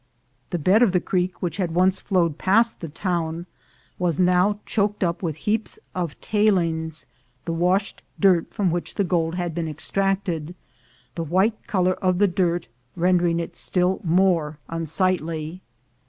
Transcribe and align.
The 0.49 0.57
bed 0.57 0.81
of 0.81 0.93
the 0.93 0.99
creek, 0.99 1.43
which 1.43 1.57
had 1.57 1.75
once 1.75 1.99
flowed 1.99 2.39
past 2.39 2.79
the 2.79 2.89
town, 2.89 3.45
was 3.99 4.17
now 4.17 4.57
choked 4.65 5.03
up 5.03 5.21
with 5.21 5.35
heaps 5.35 5.77
of 5.93 6.19
"tailings"— 6.19 7.05
the 7.45 7.53
washed 7.53 8.01
dirt 8.19 8.51
from 8.51 8.71
which 8.71 8.95
the 8.95 9.03
gold 9.03 9.35
has 9.35 9.51
been 9.51 9.67
extracted— 9.67 10.55
the 11.13 11.23
white 11.23 11.67
color 11.67 11.93
of 11.93 12.17
the 12.17 12.25
dirt 12.27 12.65
rendering 12.95 13.39
it 13.39 13.55
still 13.55 14.01
more 14.03 14.57
unsightly. 14.69 15.61